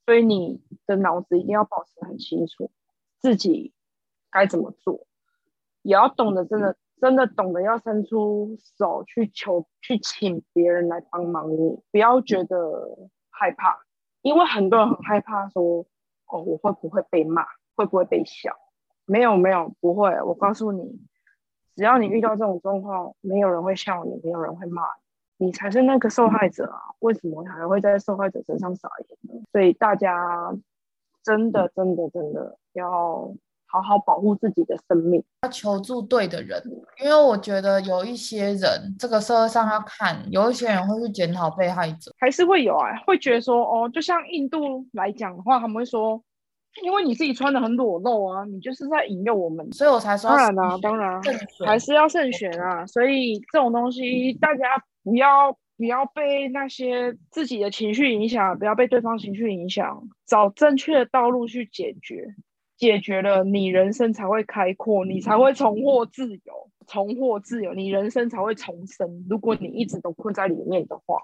[0.06, 2.70] 所以你的脑子一定要保持很清楚，
[3.20, 3.72] 自己
[4.30, 5.06] 该怎么做，
[5.82, 6.76] 也要懂得真的。
[7.00, 13.08] 真的懂得要伸出手去求、去请别人来帮忙你，不要觉得
[13.40, 13.78] 害怕，
[14.20, 15.86] 因为很多人很害怕说
[16.28, 17.46] ：“哦，我会不会被骂？
[17.74, 18.54] 会不会被笑？”
[19.06, 20.10] 没有，没有，不会。
[20.20, 21.00] 我告诉你，
[21.74, 24.82] 只要你遇到这种状况，没有人会笑你，没有人会骂
[25.38, 26.78] 你，你才是那个受害者啊！
[26.98, 29.42] 为什么还会在受害者身上撒盐呢？
[29.52, 30.54] 所以大家
[31.22, 33.32] 真的、真的、真的要。
[33.70, 36.60] 好好保护自己的生命，要求助对的人，
[37.02, 46.20] 因为我觉得有一些人，这个社会上要看，有一些人会去检讨被害者，还是会有啊，会觉得说，哦，就像印度来讲的话，他们会说，
[46.82, 51.22] 因为你自己穿的很裸露啊，你就是在引诱我们，所以我才说，当然啊，当然
[51.64, 54.64] 还是要慎选啊，所以这种东西大家
[55.04, 62.34] 不要不要被那些自己的情绪影响，不要被对方情绪影响，找正确的道路去解决。
[62.80, 69.26] 解决了，你人生才会开阔，你才会重获自由，重获自由，你人生才会重生。
[69.28, 71.20] 如果你一直都困在里面的话，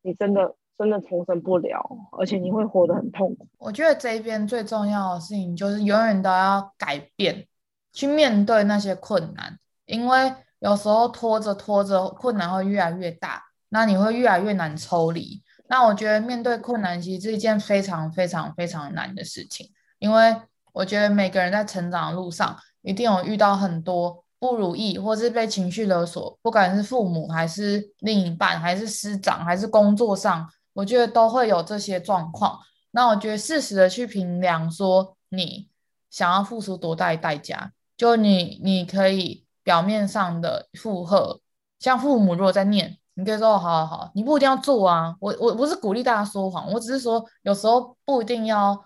[0.00, 1.86] 你真的真的重生不了，
[2.18, 3.46] 而且你会活得很痛苦。
[3.58, 7.46] 我觉得这边最重要的事情就是永远都要改变，
[7.92, 15.42] 去面对那些困难，因为有时候拖着拖着，困难会越来越大，那你会越来越难抽离。
[15.68, 20.34] 那我觉得面对困难其实是一件非常非常非常难的事情，因为。
[20.74, 32.58] 我觉得每个人在成长的路上，一定有遇到很多不如意，或是被情绪勒索，不管是父母，还是另一半，还是师长，还是工作上，我觉得都会有这些状况。
[32.90, 35.68] 那我觉得适时的去评量，说你
[36.10, 41.40] 想要付出多大的代价，就你你可以表面上的附和，
[41.78, 45.14] 像父母如果在念，你可以说好好好，你不一定要做啊。
[45.20, 48.84] 我我不是鼓励大家说谎，我只是说有时候不一定要。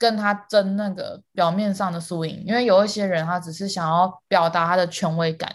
[0.00, 5.54] 跟他争那个表面上的输赢，因为有一些人他只是想要表达他的权威感，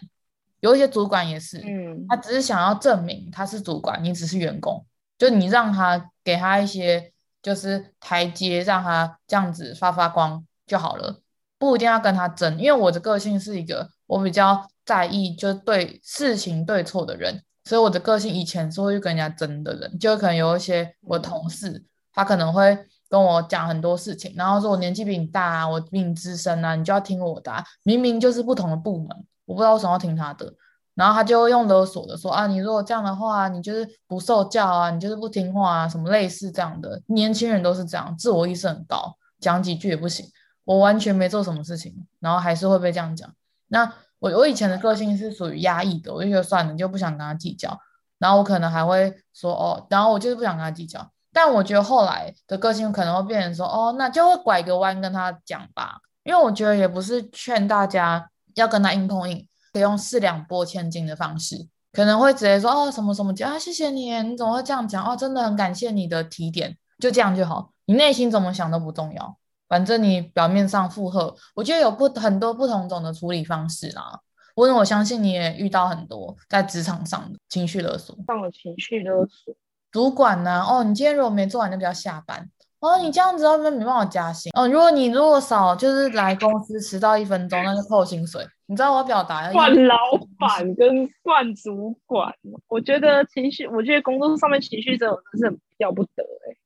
[0.59, 4.85] 有一些主管也是，嗯，他只是想要证明他是主管，你只是员工，
[5.17, 11.21] 就你让他给他一些就是台阶，让他这样子发发光就好了，
[11.57, 12.55] 不一定要跟他争。
[12.59, 22.77] 因为我的个性是一个我比较在意就对事情对错的人，所以我的个性以前是会去跟人家争的人，就可能有一些我同事他可能会。
[23.09, 27.51] 跟我讲很多事情，然后说我年纪比你大啊，我比你资深啊，你就要听我的。
[27.83, 29.07] 明明就是不同的部门，
[29.45, 30.53] 我不知道为什么要听他的。
[30.95, 37.01] 然后他就用勒索的说啊，你如果这样的话，你就是不受教啊，你就是不听话啊，什么类似这样的。
[37.07, 40.25] 年轻人都是这样，自我意识很高，讲几句也不行。
[40.63, 43.29] 我完全没做什么事情，然后还是会被这样讲。
[43.67, 47.77] 那我我以前的个性是属于压抑的，我就觉得算了，就不想跟他计较。
[48.17, 51.11] 然后我可能还会说哦，然后我就是不想跟他计较。
[51.35, 65.05] 但我觉得后来的个性可能会变成说，哦，那就会拐个弯跟他讲吧，因为我觉得也不是劝大家要跟他硬碰硬，可以用四两拨千斤的方式，可能会直接说，哦，什么什么讲啊，谢谢你，你怎么会这样讲？
[65.05, 74.21] 哦，真的很感谢你的提点，就这样就好，你内心怎么想都不重要，反正你表面上附和，我觉得有不很多不同种的处理方式啦。
[74.55, 79.53] 我我相信你也遇到很多在职场上的情绪勒索，上了情绪勒索。
[79.95, 80.61] 主管呢？
[80.61, 82.49] 哦，你今天如果没做完，就不要下班。
[82.81, 84.51] 哦，你这样子后面没办法加薪。
[84.53, 88.45] 哦，如果你如果少就是来公司迟到一分钟，那就扣薪水。
[88.65, 89.49] 你知道我要表达？
[89.53, 89.95] 换老
[90.37, 92.29] 板跟换主管，
[92.67, 96.57] 我觉得情绪，我觉得工作上面情绪这种真是很要不得哎、欸，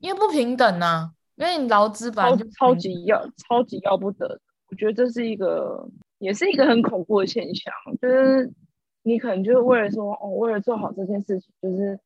[0.00, 4.40] 因为不平等呐、啊，因为你劳资本就超级要超级要不得。
[4.70, 8.52] 我觉得这是一个，也是一个很恐怖的现象，就是
[9.04, 11.96] 你可能就是为了说，哦，为了做好这件事情，就是。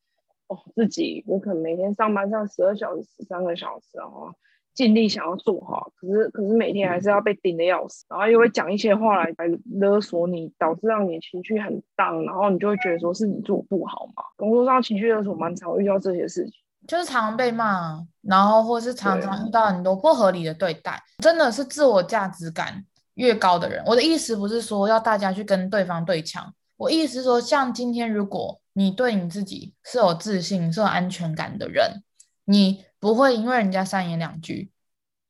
[0.51, 4.29] 哦，自己我可能每天上班上十二小时、十三个小时，然后
[4.73, 9.45] 尽力想要做好，可是可是每天还是要被盯的要死，然后又会讲一些话来来
[9.79, 14.23] 勒索你，导致让你情绪很荡，然后你就会觉得说是你做不好嘛。
[14.35, 16.53] 工作上情绪勒索蛮常遇到这些事情，
[16.85, 22.83] 就是常常被骂，然后或是常常遇到很多不合理的对待，真的是自我价值感
[23.13, 23.81] 越高的人。
[23.85, 32.03] 我的意思不是说要大家去跟对方对呛，我意思是说，像今天如果你对你自己是有自信、是有安全感的人，
[32.45, 32.83] 你。
[33.01, 34.71] 不会因为人家三言两句，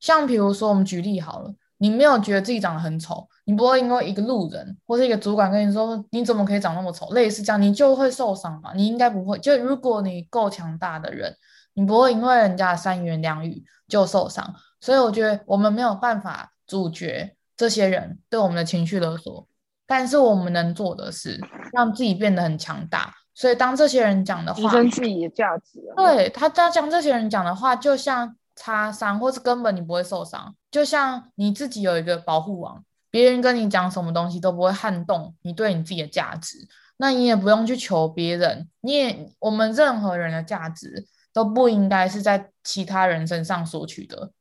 [0.01, 8.73] 像比如说我们举例好了，你没有觉得自己长得很丑，你不会因为一个路人或是一个主管跟你说你怎么可以长那么丑，类似这样，你就会受伤嘛？
[8.75, 9.39] 你应该不会。
[9.39, 11.34] 就如果你够强大的人，
[11.73, 14.54] 你不会因为人家三言两语就受伤。
[14.82, 19.47] 所以我觉得我们没有办法阻绝这些人对我们的情绪勒索，
[19.88, 21.39] 但是我们能做的是
[21.71, 23.13] 让自己变得很强大。
[23.33, 25.95] 所以，当这些人讲的话，提升自己的价值啊。
[25.95, 36.67] 对，他，他讲这些人讲的话，就像擦伤，或是根本你不会受伤，就像你自己有一个保护网，别人跟你讲什么东西都不会撼动你对你自己的价值。
[36.97, 44.31] 那你也不用去求别人，你也我们任何人的价值都不应该是在其他人身上索取的，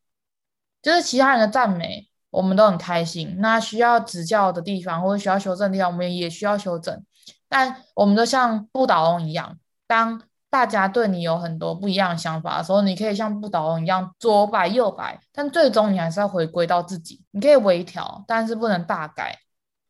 [0.83, 3.37] 就是其他人的赞美，我们都很开心。
[3.39, 7.03] 那需要指教的地方或者需要修正的地方，我们也需要修正。
[7.51, 17.23] 但我们都像不倒翁一样，当大家对你有很多不一样的想法的时候，你可以像不倒翁一样左摆右摆，但最终你还是要回归到自己。
[17.33, 19.37] 你可以微调，但是不能大改。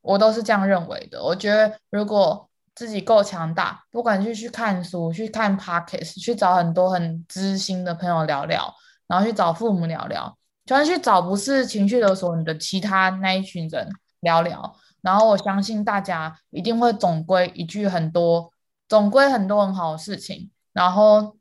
[0.03, 1.23] 我都是这样认为的。
[1.23, 8.75] 我觉得如果自己够强大，不管是去看书、去看 Podcast、去找很多很知心的朋友聊聊，
[9.07, 13.87] 然后去找父母聊聊，就算去找不是情绪勒索你的其他那一群人
[14.21, 14.75] 聊聊。
[15.03, 18.53] 然后我相信大家一定会总归一句很多，
[18.89, 20.51] 总归很多很好的事情。
[20.73, 21.37] 然后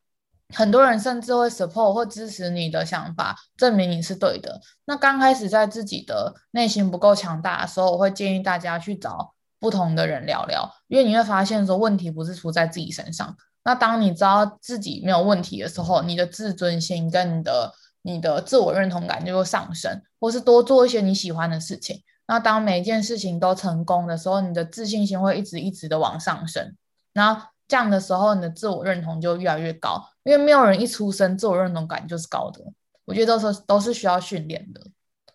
[0.55, 4.59] 很多人甚至会 support 或支持你的想法，证明你是对的。
[4.85, 13.35] 那刚开始在自己的内心不够强大的时候，我会建议大家去找不同的人聊聊，因为你会发现说问题不是出在自己身上。
[13.63, 22.01] 那当你知道自己没有问题的时候，你的自尊心跟你的你的自我认同感就会上升，或是多做一些你喜欢的事情。
[22.29, 26.75] 那当每一件事情都成功的时候，你的自信心会一直一直的往上升。
[27.11, 29.99] 然后这样的时候，你的自我认同就越来越高。
[30.21, 32.63] 因为没有人一出生自我认同感就是高的，
[33.05, 34.79] 我觉得都是都是需要训练的。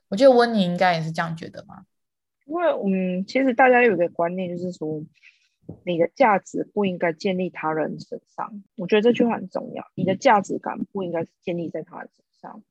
[0.09, 1.85] 我觉得温妮应该也是这样觉得吧？
[2.47, 5.03] 因为嗯，其实大家有一个观念就是说，
[5.85, 8.63] 你的价值不应该建立他人身上。
[8.77, 12.63] 我觉得这句话很重要，你的价值感不应该是建立在他人身上。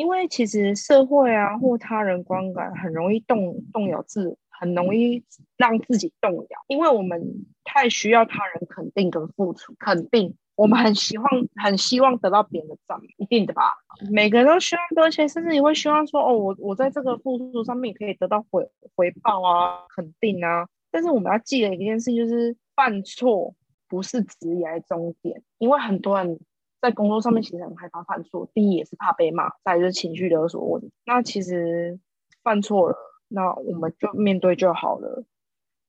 [0.00, 5.22] 因为其实社会啊，或他人观感很容易动动摇自，很容易
[5.58, 6.64] 让自己动摇。
[6.68, 11.26] 因为我们太需要他人肯定跟付出，肯定我们很希望
[11.62, 13.74] 很希望得到别人的赞美，一定的吧？
[14.10, 20.66] 每个人都希望得钱，甚至你会希望说，哦，我我在这个付出上面可以得到回回报啊，肯定啊。
[20.90, 23.54] 但是我们要记得一件事，就是犯错
[23.86, 26.40] 不是职业终点，因为很多人。
[26.80, 30.90] 在工作上面其实很害怕犯错，第一也是怕被骂，再就是情绪勒索问题。
[31.04, 32.00] 那其实
[32.42, 32.96] 犯错了，
[33.28, 35.24] 那我们就面对就好了。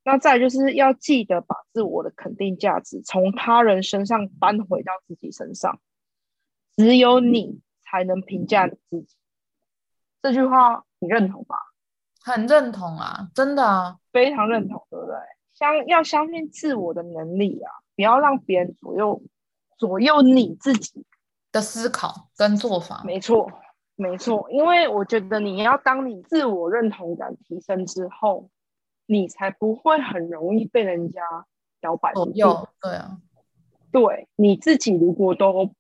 [0.04, 5.80] 那再就是要记得把自我的肯定价值从他人身上搬回到自己身上，
[6.75, 9.15] 只有你才能评价你自己。
[10.21, 11.56] 这句话你认同吧？
[12.19, 15.15] 很认同啊，真的啊，非常认同，对不对？
[15.54, 19.21] 相要相信自我的能力啊，不要让别人左右。
[19.82, 21.04] 左右你自己
[21.52, 23.52] 的思考跟做法，没错，
[23.96, 24.46] 没错。
[24.52, 28.52] 因为我觉得你要当你自我认同感提升之后，
[29.08, 31.22] 你才不会很容易被人家
[31.82, 32.46] 摇摆不定。
[32.80, 33.17] 对啊，
[33.91, 35.72] 对，你自己如果都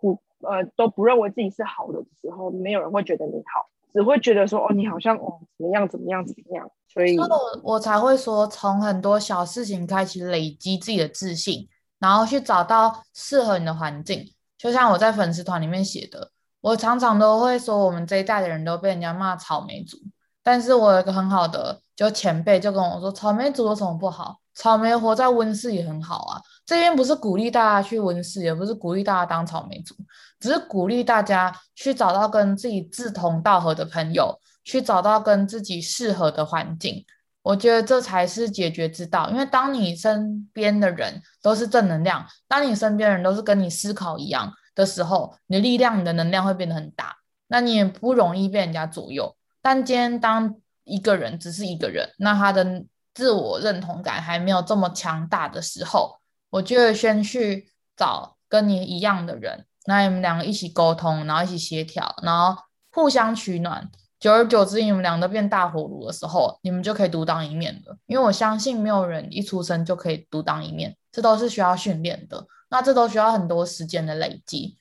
[0.00, 6.70] 不呃都不认为自己是好的时候，没有人会觉得你好，只会觉得说哦，你好像哦怎么样怎么样怎么样。
[6.86, 11.68] 所以，我我才会说，从很多小事情开始累积自己的自信。
[11.98, 16.30] 然后去找到适合你的环境，就像我在粉丝团里面写的，
[16.60, 19.96] 我常常都会说，我们这一代的人都被人家骂草莓族，
[20.42, 24.38] 但是我有一个很好的就前辈就跟我说，草莓族有什么不好？
[24.54, 26.40] 草莓活在温室也很好啊。
[26.64, 29.96] 这边不是鼓励大家去温室，也不是鼓励大家当草莓族，
[30.38, 37.04] 只是鼓励大家去找到跟自己志同道合的朋友，去找到跟自己适合的环境。
[37.44, 47.18] 我觉得这才是解决之道，因为当你身边的人都是正能量，当你身边的人都是跟你思考一样的时候，你的力量、你的能量会变得很大，
[47.48, 49.36] 那你也不容易被人家左右。
[49.60, 56.16] 但今天当一个人只是一个人，那他的自我认同感还没有这么强大的时候，
[56.48, 63.90] 我就会先去找跟你一样的人，那你们两个一起沟通，然后一起协调，然后互相取暖。
[64.24, 67.94] 久而久之，你们两个变大火炉的时候，你们就可以独当一面了。
[68.06, 72.46] 因为我相信没有人一出生就可以独当一面，这都是需要训练的。
[72.70, 74.78] 那这都需要很多时间的累积，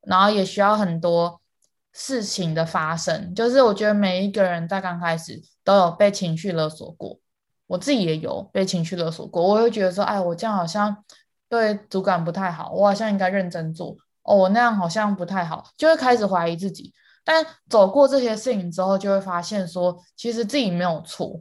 [0.00, 1.42] 然后也需要很多
[1.92, 3.34] 事情的发生。
[3.34, 7.18] 就是我觉得每一个人在刚开始都有被情绪勒索过，
[7.66, 9.46] 我自己也有被情绪勒索过。
[9.46, 11.04] 我会觉得说，哎，我这样好像
[11.50, 13.94] 对主管不太好，我好像应该认真做。
[14.22, 16.94] 哦，我那样好像不太好，就会开始怀疑自己。
[17.24, 21.40] 但走过这些事情之后，就会发现说，其实自己没有错，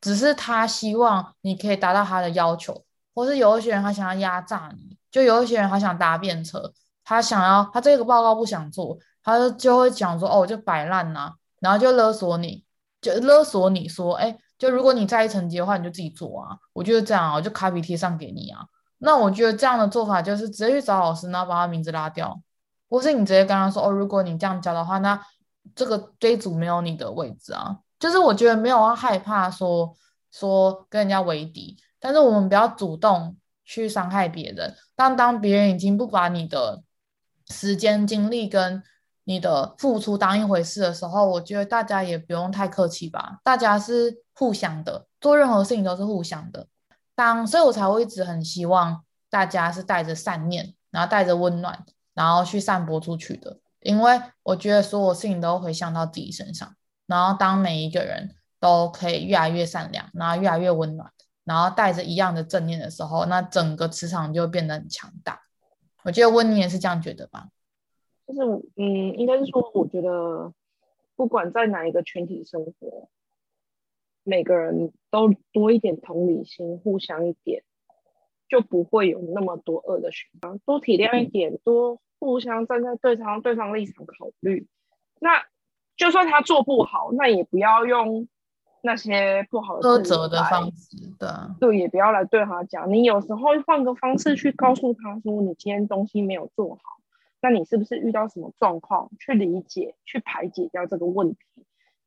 [0.00, 6.72] 只是他希望你可以达到他的要求，或是有一些人他想要压榨你，就有一些人他想搭便车，
[7.04, 12.64] 他想要他这个报告不想做，他就就会讲说，哦，我就摆烂呐，然后就勒索你，
[13.00, 18.66] 就勒索你说，哎，就如果你在意成绩的话，你就自己做啊，我就是这样啊，我就卡笔贴上给你啊。
[18.98, 22.38] 那我觉得这样的做法就是直接去找老师，然后把他名字拉掉。
[22.94, 25.20] 或是你直接跟他说哦，如果你这样教的话，那
[25.74, 27.76] 这个这一组没有你的位置啊。
[27.98, 29.96] 就是我觉得没有要害怕说
[30.30, 34.72] 说跟人家为敌，但是我们不要主动去伤害别人。
[34.94, 36.84] 当当别人已经不把你的
[37.48, 38.80] 时间、精力跟
[39.24, 43.40] 你的付出当一回事的时候，我觉得大家也不用太客气吧。
[43.42, 46.68] 大家是互相的，做任何事情都是互相的。
[47.16, 51.84] 当所以，我才会一直很希望大家是带着善念，然后带着温暖。
[52.14, 56.74] 然后去散播出去的，因为我觉得所有事情都会回到自己身上。
[57.06, 61.10] 然后当每一个人都可以越来越善良，然后越来越温暖，
[61.44, 65.40] 然后带着一样的正念的时候，那整个磁场就变得很强大。
[66.04, 67.48] 我觉得温妮也是这样觉得吧？
[68.26, 68.40] 就是
[68.76, 70.52] 嗯，应该是说，我觉得
[71.16, 73.08] 不管在哪一个群体生活，
[74.22, 77.64] 每个人都多一点同理心，互相一点。
[78.46, 84.66] 就不会有那么多恶的循环，多体谅一点，多互相站在对方对方立场考虑。
[85.20, 85.44] 那
[85.96, 88.26] 就算他做不好，那也不要用
[88.82, 91.28] 那些不好的苛责的方式，对
[91.60, 92.92] 对，也不要来对他讲。
[92.92, 96.80] 你有时候换个方式去告诉他说，你今天东西没有做好，
[97.40, 99.10] 那你是不是遇到什么状况？
[99.20, 101.38] 去理解，去排解掉这个问题。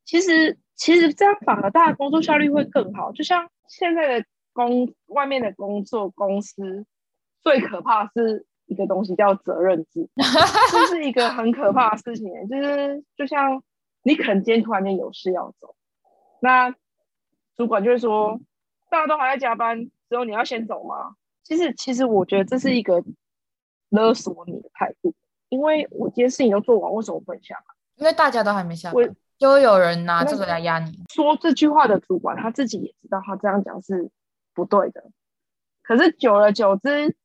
[0.04, 3.12] 其实，其实这样反而大家工作效率会更好。
[3.12, 4.26] 就像现在的。
[4.58, 6.88] 工外面的工作公司
[7.44, 10.08] 最可怕的是一个东西叫责任制，
[10.72, 12.30] 这是一个很可怕的事情。
[12.48, 13.62] 就是就像
[14.04, 15.76] 你可能今天突然间有事要走，
[16.40, 16.74] 那
[17.56, 18.40] 主管就会说
[18.90, 21.16] 大家都还在加班，只有你要先走吗？
[21.44, 23.04] 其实其实我觉得这是一个
[23.90, 25.14] 勒索你的态度，
[25.50, 27.76] 因为我今天事情都做完，为什么不能下班？
[27.96, 30.92] 因为大家都还没下班，就会有人拿这个来压你。
[31.14, 34.10] 说这句话的主管他自己也知道，他这样讲是。
[34.54, 35.04] 不对的，
[35.84, 37.16] 可是久而久之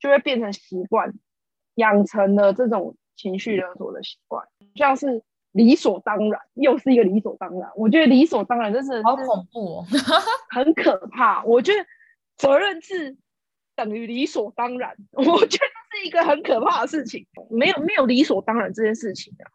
[0.00, 1.12] 就会变成习惯，
[1.76, 4.44] 养成了这种情绪勒索的习惯，
[4.74, 5.22] 像是
[5.52, 7.70] 理所当然，又是一个理所当然。
[7.76, 9.86] 我觉得理所当然真是好恐怖哦，
[10.48, 11.44] 很可怕。
[11.44, 11.86] 我觉得
[12.36, 13.16] 责任制
[13.76, 17.26] 等于理所当然，我觉得这是一个很可怕的事情。
[17.50, 19.46] 没有没有理所当然这件事情啊，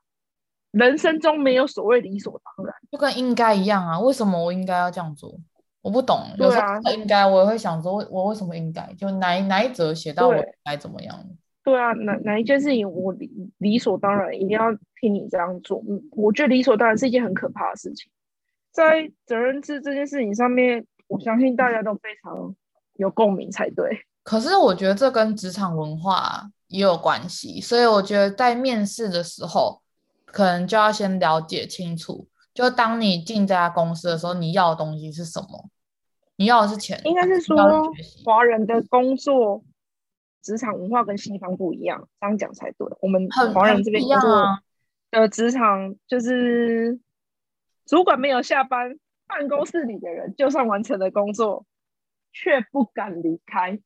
[0.72, 4.00] 人生中没有所谓理所当然，就跟应该一样啊。
[4.00, 5.36] 为什么我应该要这样做？
[5.86, 8.92] 我不懂，有时候应该我也会想说，我为什么应该？
[8.98, 10.34] 就哪一哪一则写到我
[10.64, 11.16] 该怎么样？
[11.64, 13.30] 对啊，哪哪一件事情我理
[13.60, 15.84] 理所当然一定要听你这样做？
[15.88, 18.12] 嗯，我觉得理所当然是一件很可怕的事情。
[18.72, 22.56] 在责任制这件事情上面，我相信大家都非常
[22.96, 24.06] 有共鸣才对。
[24.24, 29.84] 可是我觉得这跟职场文化也有关系，所以我觉得在面试的时候，
[30.26, 35.70] 可能就要先了解清楚，就当你进这家公司的时候，你要的东西是什么？
[36.38, 37.56] 你要的是钱，应该是说
[38.24, 39.64] 华人的工作
[40.42, 42.88] 职场文化跟西方不一样，这样讲才对。
[43.02, 44.60] 我们华人这边工作
[45.12, 47.00] 的职场就是
[47.86, 51.66] 主管没有下班，办公室里的人就算完成了工作，
[52.34, 53.80] 却不敢离开。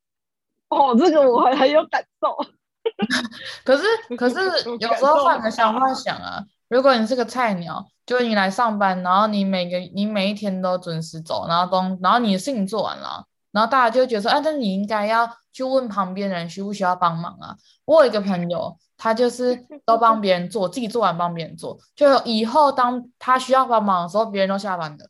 [0.69, 2.35] 哦，这个我很很有感受。
[3.63, 3.83] 可是
[4.15, 4.35] 可是
[4.79, 7.85] 有时候换个想法想啊，如果你是个菜鸟。
[8.05, 17.55] 就你来上班，然后你每个你每一天都准时走，然后东然后你的事情做完了，然后大家就觉得说，哎、啊，那你应该要去问旁边人需不需要帮忙啊。
[17.85, 25.07] 我有一个朋友，他就是都帮别人做，自己做完帮别人做，就以后当他需要帮忙的时候，别人都下班的，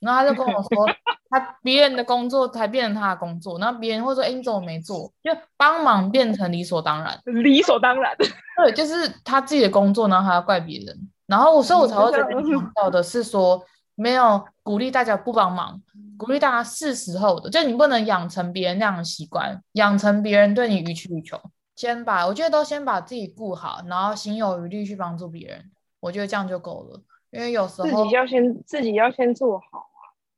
[0.00, 0.88] 然后他就跟我说，
[1.30, 5.10] 他别人的工作才变成他的工作，然后别人会说，哎，你怎么没做？
[5.22, 8.12] 就帮忙变成理所当然， 理所当然，
[8.58, 11.08] 对，就是他自己的工作，然后还要怪别人。
[11.26, 13.64] 然后，所以我才会强调的是说，
[13.94, 15.80] 没有鼓励大家不帮忙，
[16.18, 21.40] 鼓励大家是时候的，就你不能养成别人那样的习惯，养成别人对你予取予求。
[21.76, 25.70] 先把，我觉得都先把自己顾好，然后心有余力去帮助别人，
[26.00, 27.00] 我觉得这样就够了。
[27.30, 29.89] 因为有时候自己要先自己要先做好啊，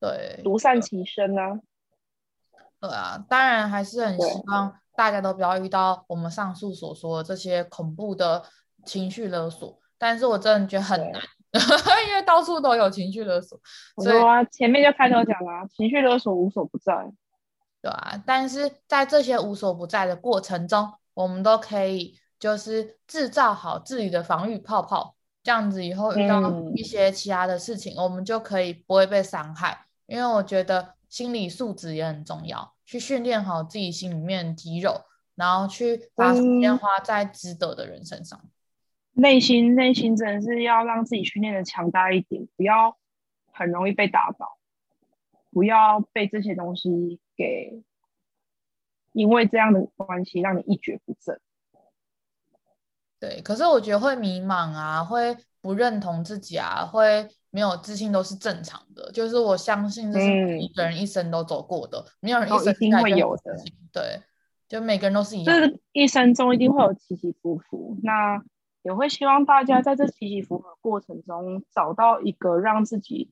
[0.02, 1.60] 对，独善其身啊。
[2.80, 8.42] 对啊，当然还是很希望大家都不要遇到我们上述所说的这些恐怖的
[8.84, 11.22] 情绪勒索，但是我真的觉得很难，
[12.08, 13.56] 因为到处都有情绪勒索。
[14.02, 16.92] 所以啊，前面就开头讲了，情绪勒索无所不在。
[17.80, 25.14] 对啊，但是在这些无所不在的过程中，我们都可以就是制造好自己的防御泡泡。
[25.44, 26.40] 这样子以后遇到
[26.74, 29.86] 一些其他的事情，嗯、我们就可以不会被伤害。
[30.06, 35.02] 因为我觉得心理素质也很重要，去训练好自己心里面的肌肉，
[35.34, 38.38] 然后去把时间花在值得的人身上。
[38.42, 38.50] 嗯、
[39.14, 42.96] 内心内心真的是要让自己训练的强大一点，不要
[43.52, 44.58] 很容易被打倒，
[45.50, 47.82] 不要被这些东西给
[49.12, 51.40] 因为这样的关系让你一蹶不振。
[53.20, 59.12] 对，可是我觉得会迷茫啊，会不认同自己啊，会没有自信都是正常的。
[59.12, 63.54] 就是我相信这是每一个人一生都走过的，嗯、没有人一生一定会有的。
[63.92, 64.20] 对，
[64.68, 67.96] 就每个人都是一样，就是一生中一定会有起起伏伏。
[68.02, 68.42] 那
[68.82, 73.30] 也会希望大家在这起起伏伏的过程中，找到一个让自己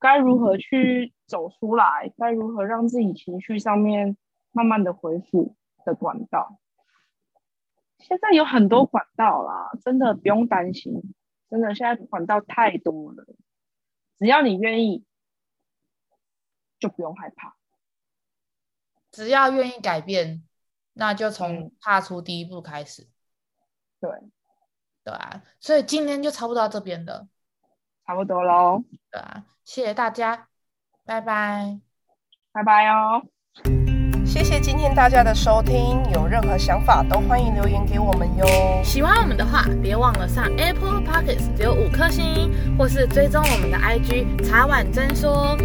[0.00, 4.16] 该如何去走出来，该如何让自己情绪上面
[4.50, 5.54] 慢慢的恢复
[5.84, 6.58] 的管道。
[7.98, 11.14] 现在有很多管道啦，真的不用担心。
[11.50, 13.26] 真的，现在管道太多了，
[14.20, 15.02] 只要你愿意，
[16.78, 17.56] 就不用害怕。
[19.10, 20.46] 只要愿意改变，
[20.92, 23.08] 那就从踏出第一步开始。
[23.98, 24.10] 对，
[25.02, 27.28] 对啊，所以今天就差不多到这边了，
[28.06, 28.84] 差不多喽。
[29.10, 30.48] 对啊，谢谢大家，
[31.04, 31.80] 拜拜，
[32.52, 33.26] 拜拜哦。
[34.30, 38.46] 谢谢今天大家的收听，有任何想法都欢迎留言给我们哟。
[38.84, 45.58] 喜欢我们的话，别忘了上 Apple Podcast 留五颗星，或是追踪我们的 IG 茶碗真说。